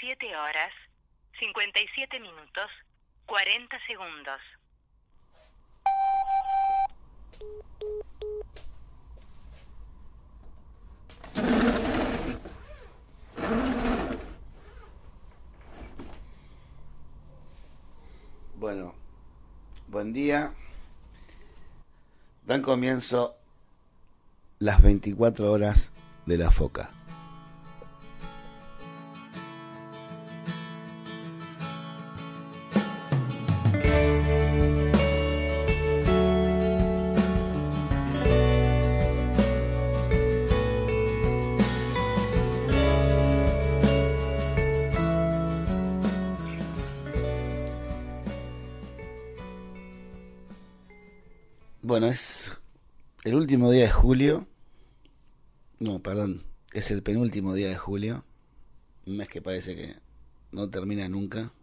7 0.00 0.36
horas, 0.36 0.72
57 1.38 2.20
minutos, 2.20 2.70
40 3.26 3.76
segundos. 3.86 4.40
Bueno, 18.54 18.94
buen 19.86 20.12
día. 20.12 20.54
Dan 22.46 22.62
comienzo 22.62 23.36
las 24.58 24.82
24 24.82 25.52
horas 25.52 25.92
de 26.26 26.38
la 26.38 26.50
foca. 26.50 26.90
Bueno, 51.82 52.08
es 52.08 52.52
el 53.24 53.34
último 53.34 53.70
día 53.70 53.84
de 53.84 53.90
julio. 53.90 54.46
No, 55.78 56.00
perdón, 56.00 56.44
es 56.74 56.90
el 56.90 57.02
penúltimo 57.02 57.54
día 57.54 57.68
de 57.68 57.76
julio. 57.78 58.22
Un 59.06 59.16
mes 59.16 59.30
que 59.30 59.40
parece 59.40 59.74
que 59.74 59.96
no 60.52 60.68
termina 60.68 61.08
nunca. 61.08 61.54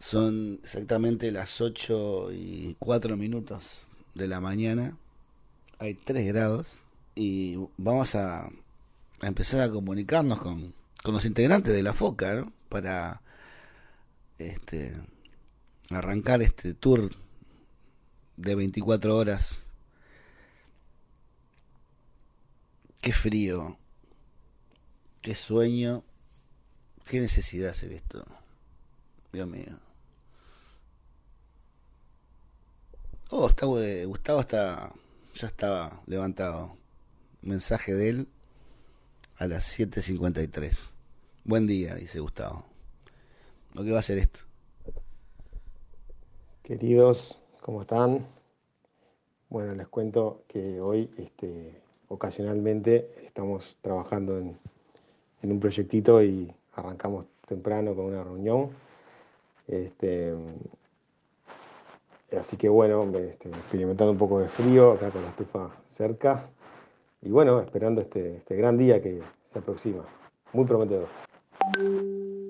Son 0.00 0.58
exactamente 0.64 1.30
las 1.30 1.60
8 1.60 2.32
y 2.32 2.76
4 2.80 3.16
minutos 3.16 3.86
de 4.14 4.26
la 4.26 4.40
mañana. 4.40 4.96
Hay 5.78 5.94
3 5.94 6.26
grados. 6.26 6.78
Y 7.14 7.56
vamos 7.76 8.16
a, 8.16 8.50
empezar 9.20 9.60
a 9.60 9.70
comunicarnos 9.70 10.40
con, 10.40 10.74
con 11.04 11.14
los 11.14 11.24
integrantes 11.24 11.72
de 11.72 11.84
la 11.84 11.92
FOCA. 11.92 12.50
Para 12.68 13.22
este, 14.38 14.92
arrancar 15.90 16.42
este 16.42 16.74
tour 16.74 17.22
de 18.42 18.54
24 18.56 19.16
horas. 19.16 19.62
Qué 23.00 23.12
frío. 23.12 23.78
Qué 25.20 25.34
sueño. 25.34 26.02
Qué 27.06 27.20
necesidad 27.20 27.70
hacer 27.70 27.92
esto. 27.92 28.24
Dios 29.32 29.48
mío. 29.48 29.78
Oh, 33.30 33.48
está, 33.48 33.66
Gustavo 33.66 34.40
está. 34.40 34.92
Ya 35.34 35.46
estaba 35.46 36.02
levantado. 36.06 36.76
Mensaje 37.42 37.94
de 37.94 38.08
él 38.08 38.28
a 39.36 39.46
las 39.46 39.78
7.53. 39.78 40.76
Buen 41.44 41.66
día, 41.66 41.94
dice 41.94 42.20
Gustavo. 42.20 42.66
¿Lo 43.74 43.84
que 43.84 43.90
va 43.90 43.96
a 43.96 44.00
hacer 44.00 44.18
esto? 44.18 44.40
Queridos, 46.62 47.38
¿cómo 47.62 47.80
están? 47.80 48.26
Bueno, 49.48 49.74
les 49.74 49.88
cuento 49.88 50.42
que 50.48 50.80
hoy 50.80 51.10
este, 51.16 51.80
ocasionalmente 52.08 53.12
estamos 53.24 53.78
trabajando 53.80 54.36
en, 54.38 54.54
un 55.42 55.60
proyectito 55.60 56.22
y 56.22 56.52
arrancamos 56.74 57.26
temprano 57.46 57.94
con 57.94 58.06
una 58.06 58.22
reunión. 58.22 58.70
Este, 59.66 60.34
así 62.38 62.56
que 62.56 62.68
bueno, 62.68 63.04
este, 63.16 63.48
experimentando 63.48 64.12
un 64.12 64.18
poco 64.18 64.40
de 64.40 64.48
frío 64.48 64.92
acá 64.92 65.10
con 65.10 65.22
la 65.22 65.28
estufa 65.28 65.70
cerca 65.88 66.48
y 67.20 67.30
bueno, 67.30 67.60
esperando 67.60 68.00
este, 68.00 68.36
este 68.36 68.56
gran 68.56 68.76
día 68.76 69.00
que 69.00 69.20
se 69.52 69.58
aproxima. 69.58 70.04
Muy 70.52 70.64
prometedor. 70.64 71.08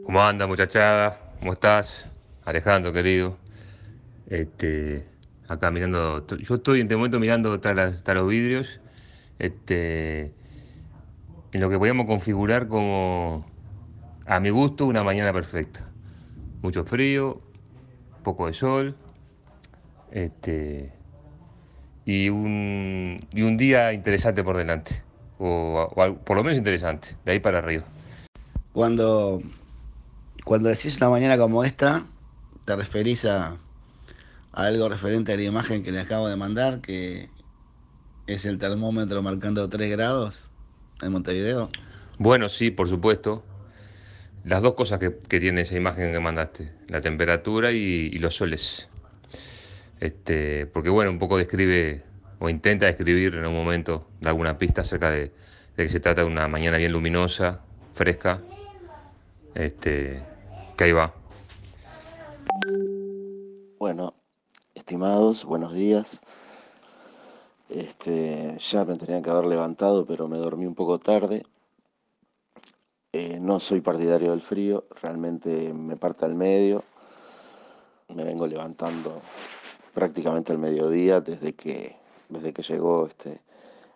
¿Cómo 0.05 0.23
anda 0.23 0.47
muchachada? 0.47 1.35
¿Cómo 1.39 1.53
estás? 1.53 2.07
Alejandro, 2.45 2.93
querido. 2.93 3.42
Este, 4.33 5.05
acá 5.47 5.71
mirando, 5.71 6.27
yo 6.27 6.55
estoy 6.55 6.81
en 6.81 6.87
este 6.87 6.97
momento 6.97 7.21
mirando 7.21 7.61
tras, 7.61 8.03
los 8.07 8.29
vidrios, 8.29 8.81
este, 9.39 10.33
en 11.53 11.61
lo 11.61 11.69
que 11.69 11.79
podíamos 11.79 12.07
configurar 12.07 12.67
como, 12.67 13.45
a 14.25 14.41
mi 14.41 14.49
gusto, 14.49 14.87
una 14.87 15.05
mañana 15.05 15.35
perfecta. 15.35 15.87
Mucho 16.63 16.83
frío, 16.83 17.43
poco 18.23 18.47
de 18.47 18.55
sol, 18.55 18.97
este, 20.13 20.95
y 22.07 22.31
un, 22.31 23.19
y 23.35 23.43
un 23.43 23.59
día 23.59 23.93
interesante 23.93 24.43
por 24.43 24.57
delante, 24.57 25.03
o, 25.41 25.91
o, 25.95 26.15
por 26.15 26.39
lo 26.39 26.43
menos 26.43 26.57
interesante, 26.57 27.17
de 27.27 27.33
ahí 27.33 27.39
para 27.39 27.59
arriba. 27.59 27.85
Cuando, 28.73 29.43
cuando 30.47 30.71
decís 30.71 30.97
una 30.97 31.11
mañana 31.11 31.37
como 31.37 31.65
esta, 31.65 32.07
te 32.65 32.75
referís 32.75 33.27
a 33.27 33.59
algo 34.53 34.89
referente 34.89 35.33
a 35.33 35.37
la 35.37 35.43
imagen 35.43 35.83
que 35.83 35.93
le 35.93 36.01
acabo 36.01 36.29
de 36.29 36.37
mandar, 36.37 36.81
que 36.81 37.31
es 38.27 38.45
el 38.45 38.59
termómetro 38.59 39.23
marcando 39.23 39.69
3 39.69 39.91
grados 39.91 40.51
en 41.03 41.13
Montevideo. 41.13 41.71
Bueno, 42.19 42.49
sí, 42.49 42.71
por 42.71 42.89
supuesto. 42.89 43.45
Las 44.45 44.63
dos 44.63 44.75
cosas 44.75 44.99
que, 44.99 45.19
que 45.29 45.41
tiene 45.41 45.61
esa 45.61 45.77
imagen 45.77 46.13
que 46.13 46.19
mandaste, 46.19 46.73
la 46.89 47.01
temperatura 47.01 47.71
y, 47.71 48.11
y, 48.13 48.19
los 48.19 48.35
soles. 48.35 48.89
Este, 50.01 50.67
porque 50.67 50.91
bueno, 50.91 51.13
un 51.13 51.19
poco 51.19 51.39
describe 51.39 52.03
o 52.41 52.49
intenta 52.49 52.87
describir 52.87 53.37
en 53.37 53.47
un 53.47 53.55
momento, 53.55 54.09
de 54.21 54.29
alguna 54.29 54.59
pista 54.59 54.81
acerca 54.81 55.11
de, 55.11 55.33
de 55.77 55.85
que 55.85 55.89
se 55.89 56.01
trata 56.01 56.23
de 56.23 56.27
una 56.27 56.49
mañana 56.49 56.77
bien 56.77 56.91
luminosa, 56.91 57.61
fresca. 57.95 58.41
Este, 59.55 60.21
que 60.77 60.85
ahí 60.85 60.93
va. 60.93 61.15
Bueno, 63.79 64.15
estimados, 64.83 65.45
buenos 65.45 65.73
días. 65.75 66.21
Este, 67.69 68.59
ya 68.59 68.85
me 68.85 68.97
tenía 68.97 69.23
que 69.23 69.31
haber 69.31 69.47
levantado, 69.47 70.05
pero 70.05 70.27
me 70.27 70.39
dormí 70.39 70.67
un 70.67 70.75
poco 70.75 70.99
tarde. 70.99 71.45
Eh, 73.13 73.39
no 73.41 73.61
soy 73.61 73.81
partidario 73.81 74.33
del 74.33 74.41
frío, 74.41 74.85
realmente 75.01 75.73
me 75.73 75.97
parte 75.97 76.25
al 76.25 76.35
medio. 76.35 76.83
Me 78.09 78.25
vengo 78.25 78.49
levantando 78.49 79.23
prácticamente 79.95 80.51
al 80.51 80.59
mediodía 80.59 81.21
desde 81.21 81.53
que, 81.53 81.95
desde 82.29 82.53
que 82.53 82.63
llegó 82.63 83.07
este, 83.07 83.41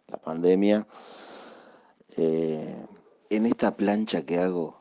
la 0.07 0.19
pandemia. 0.19 0.87
Eh, 2.17 2.87
en 3.31 3.47
esta 3.47 3.77
plancha 3.77 4.23
que 4.23 4.39
hago 4.39 4.79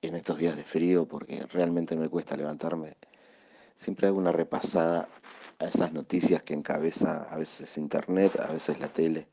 en 0.00 0.14
estos 0.14 0.38
días 0.38 0.56
de 0.56 0.64
frío, 0.64 1.06
porque 1.06 1.44
realmente 1.52 1.96
me 1.96 2.08
cuesta 2.08 2.34
levantarme, 2.34 2.96
siempre 3.78 4.08
hago 4.08 4.18
una 4.18 4.32
repasada 4.32 5.08
a 5.60 5.64
esas 5.66 5.92
noticias 5.92 6.42
que 6.42 6.52
encabeza 6.52 7.28
a 7.30 7.38
veces 7.38 7.78
internet, 7.78 8.38
a 8.40 8.52
veces 8.52 8.80
la 8.80 8.88
tele. 8.88 9.28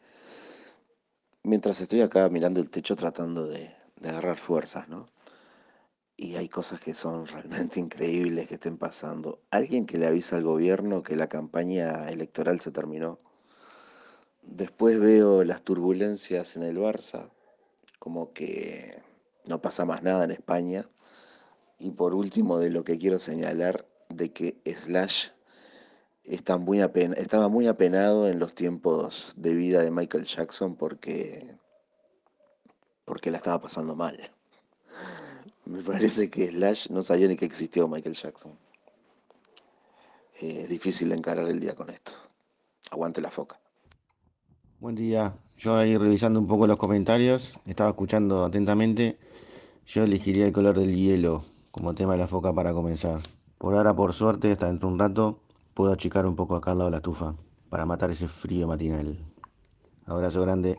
Mientras 1.41 1.81
estoy 1.81 2.01
acá 2.01 2.29
mirando 2.29 2.59
el 2.59 2.69
techo 2.69 2.95
tratando 2.95 3.47
de, 3.47 3.75
agarrar 4.03 4.37
fuerzas, 4.37 4.87
¿no? 4.87 5.09
Y 6.15 6.35
hay 6.35 6.47
cosas 6.47 6.79
que 6.79 6.93
son 6.93 7.25
realmente 7.25 7.79
increíbles 7.79 8.47
que 8.47 8.53
estén 8.53 8.77
pasando. 8.77 9.39
Alguien 9.49 9.87
que 9.87 9.97
le 9.97 10.05
avisa 10.05 10.37
al 10.37 10.43
gobierno 10.43 11.01
que 11.01 11.15
la 11.15 11.27
campaña 11.27 12.07
electoral 12.09 12.59
se 12.59 12.69
terminó. 12.69 13.19
Después 14.43 14.99
veo 14.99 15.43
las 15.43 15.63
turbulencias 15.63 16.55
en 16.55 16.61
el 16.61 16.77
Barça, 16.77 17.31
como 17.97 18.31
que 18.31 19.01
no 19.47 19.59
pasa 19.59 19.85
más 19.85 20.03
nada 20.03 20.23
en 20.23 20.31
España. 20.31 20.87
Y 21.79 21.91
por 21.91 22.13
último, 22.13 22.59
de 22.59 22.69
lo 22.69 22.83
que 22.83 22.99
quiero 22.99 23.17
señalar, 23.17 23.87
de 24.09 24.31
que 24.31 24.61
Slash 24.65 25.29
estaba 26.23 26.59
muy 26.59 27.67
apenado 27.67 28.27
en 28.27 28.39
los 28.39 28.53
tiempos 28.53 29.33
de 29.35 29.53
vida 29.53 29.81
de 29.81 29.91
Michael 29.91 30.25
Jackson 30.25 30.75
porque, 30.75 31.55
porque 33.05 33.31
la 33.31 33.37
estaba 33.37 33.61
pasando 33.61 33.95
mal. 33.95 34.19
Me 35.65 35.81
parece 35.81 36.29
que 36.29 36.47
Slash 36.47 36.89
no 36.89 37.01
sabía 37.01 37.27
ni 37.27 37.35
que 37.35 37.45
existió 37.45 37.87
Michael 37.87 38.15
Jackson. 38.15 38.57
Eh, 40.41 40.61
es 40.63 40.69
difícil 40.69 41.11
encarar 41.11 41.47
el 41.47 41.59
día 41.59 41.75
con 41.75 41.89
esto. 41.89 42.11
Aguante 42.91 43.21
la 43.21 43.31
foca. 43.31 43.59
Buen 44.79 44.95
día. 44.95 45.33
Yo 45.57 45.75
ahí 45.77 45.97
revisando 45.97 46.39
un 46.39 46.47
poco 46.47 46.67
los 46.67 46.77
comentarios, 46.77 47.57
estaba 47.65 47.91
escuchando 47.91 48.43
atentamente. 48.43 49.17
Yo 49.85 50.03
elegiría 50.03 50.45
el 50.45 50.51
color 50.51 50.77
del 50.77 50.95
hielo 50.95 51.45
como 51.71 51.95
tema 51.95 52.13
de 52.13 52.19
la 52.19 52.27
foca 52.27 52.53
para 52.53 52.73
comenzar. 52.73 53.21
Por 53.57 53.75
ahora, 53.75 53.95
por 53.95 54.13
suerte, 54.13 54.51
hasta 54.51 54.67
dentro 54.67 54.89
de 54.89 54.93
un 54.93 54.99
rato, 54.99 55.39
puedo 55.73 55.91
achicar 55.91 56.25
un 56.25 56.35
poco 56.35 56.55
acá 56.55 56.71
al 56.71 56.79
lado 56.79 56.89
de 56.89 56.91
la 56.91 56.97
estufa 56.97 57.35
para 57.69 57.85
matar 57.85 58.11
ese 58.11 58.27
frío 58.27 58.67
matinal. 58.67 59.17
Abrazo 60.05 60.41
grande. 60.41 60.77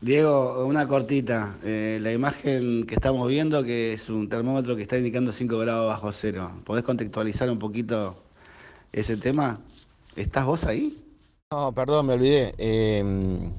Diego, 0.00 0.64
una 0.66 0.86
cortita. 0.86 1.56
Eh, 1.64 1.98
la 2.00 2.12
imagen 2.12 2.86
que 2.86 2.94
estamos 2.94 3.28
viendo, 3.28 3.64
que 3.64 3.94
es 3.94 4.08
un 4.08 4.28
termómetro 4.28 4.76
que 4.76 4.82
está 4.82 4.98
indicando 4.98 5.32
5 5.32 5.58
grados 5.58 5.88
bajo 5.88 6.12
cero. 6.12 6.50
¿Podés 6.64 6.84
contextualizar 6.84 7.50
un 7.50 7.58
poquito 7.58 8.16
ese 8.92 9.16
tema? 9.16 9.60
¿Estás 10.14 10.46
vos 10.46 10.64
ahí? 10.64 11.02
No, 11.50 11.72
perdón, 11.72 12.06
me 12.06 12.14
olvidé. 12.14 12.54
Eh, 12.58 13.52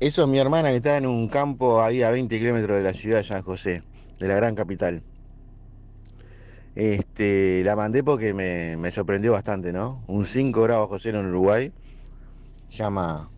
eso 0.00 0.22
es 0.22 0.28
mi 0.28 0.38
hermana 0.38 0.68
que 0.68 0.76
está 0.76 0.98
en 0.98 1.06
un 1.06 1.28
campo 1.28 1.82
ahí 1.82 2.02
a 2.02 2.10
20 2.10 2.38
kilómetros 2.38 2.76
de 2.76 2.82
la 2.82 2.92
ciudad 2.92 3.18
de 3.18 3.24
San 3.24 3.42
José, 3.42 3.82
de 4.18 4.28
la 4.28 4.36
gran 4.36 4.54
capital. 4.54 5.02
Este, 6.76 7.62
la 7.64 7.74
mandé 7.74 8.04
porque 8.04 8.34
me, 8.34 8.76
me 8.76 8.92
sorprendió 8.92 9.32
bastante, 9.32 9.72
¿no? 9.72 10.04
Un 10.08 10.26
5 10.26 10.62
grados 10.62 11.02
cero 11.02 11.20
en 11.20 11.26
Uruguay 11.28 11.72
llama, 12.70 13.32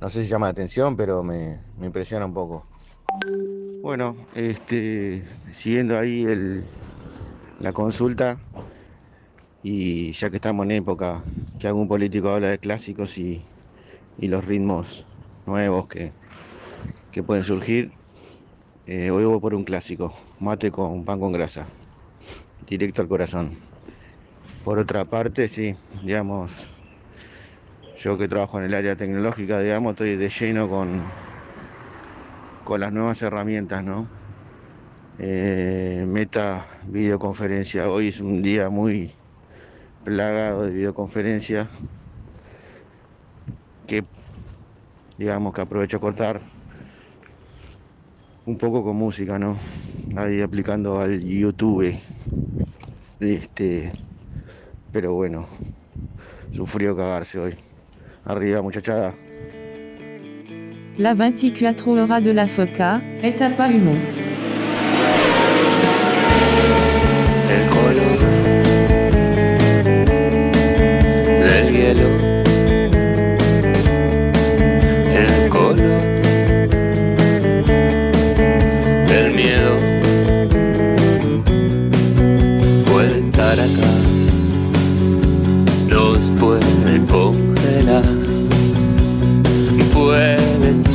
no 0.00 0.08
sé 0.10 0.22
si 0.22 0.28
llama 0.28 0.46
la 0.46 0.50
atención, 0.52 0.96
pero 0.96 1.22
me, 1.22 1.60
me 1.76 1.86
impresiona 1.86 2.26
un 2.26 2.34
poco. 2.34 2.66
Bueno, 3.82 4.16
este, 4.34 5.24
siguiendo 5.52 5.98
ahí 5.98 6.24
el, 6.24 6.64
la 7.60 7.72
consulta, 7.72 8.40
y 9.62 10.12
ya 10.12 10.30
que 10.30 10.36
estamos 10.36 10.64
en 10.64 10.72
época 10.72 11.24
que 11.58 11.66
algún 11.66 11.88
político 11.88 12.30
habla 12.30 12.48
de 12.50 12.58
clásicos 12.58 13.18
y, 13.18 13.46
y 14.16 14.28
los 14.28 14.44
ritmos 14.44 15.06
nuevos 15.46 15.88
que, 15.88 16.14
que 17.12 17.22
pueden 17.22 17.44
surgir, 17.44 17.92
eh, 18.86 19.10
hoy 19.10 19.24
voy 19.24 19.40
por 19.40 19.54
un 19.54 19.64
clásico, 19.64 20.14
mate 20.40 20.70
con 20.72 21.04
pan 21.04 21.20
con 21.20 21.32
grasa, 21.32 21.68
directo 22.66 23.02
al 23.02 23.08
corazón. 23.08 23.52
Por 24.64 24.78
otra 24.78 25.04
parte, 25.04 25.48
sí, 25.48 25.76
digamos, 26.02 26.68
yo 27.98 28.18
que 28.18 28.28
trabajo 28.28 28.58
en 28.58 28.66
el 28.66 28.74
área 28.74 28.96
tecnológica, 28.96 29.60
digamos, 29.60 29.92
estoy 29.92 30.16
de 30.16 30.28
lleno 30.28 30.68
con, 30.68 31.02
con 32.64 32.80
las 32.80 32.92
nuevas 32.92 33.22
herramientas, 33.22 33.84
¿no? 33.84 34.08
Eh, 35.18 36.04
meta 36.06 36.66
videoconferencia. 36.88 37.88
Hoy 37.88 38.08
es 38.08 38.20
un 38.20 38.42
día 38.42 38.68
muy 38.68 39.14
plagado 40.04 40.64
de 40.64 40.72
videoconferencia 40.72 41.68
que 43.86 44.04
digamos 45.16 45.54
que 45.54 45.60
aprovecho 45.62 45.96
a 45.96 46.00
cortar 46.00 46.40
un 48.44 48.58
poco 48.58 48.84
con 48.84 48.96
música, 48.96 49.38
¿no? 49.38 49.58
Ahí 50.16 50.40
aplicando 50.42 51.00
al 51.00 51.20
YouTube. 51.24 51.98
Este, 53.20 53.92
pero 54.92 55.14
bueno, 55.14 55.46
sufrió 56.52 56.96
cagarse 56.96 57.38
hoy. 57.38 57.54
Arriba, 58.24 58.62
muchachada. 58.62 59.14
La 60.96 61.14
24 61.14 61.92
hora 61.92 62.20
de 62.20 62.34
la 62.34 62.48
foca, 62.48 63.02
etapa 63.22 63.66
1. 63.66 64.25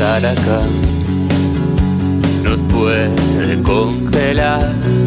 Estar 0.02 0.26
acá, 0.26 0.62
nos 2.44 2.60
puede 2.62 3.62
congelar. 3.62 5.01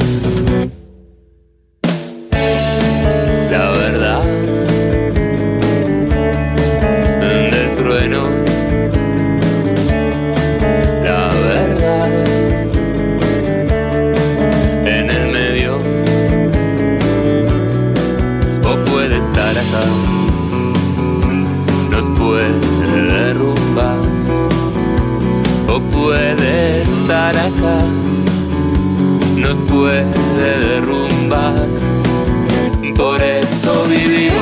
baby. 34.06 34.33